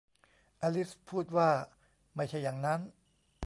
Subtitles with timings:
[0.61, 1.49] อลิซพูดว่า
[2.15, 2.79] ไม่ใช่อย่างนั้น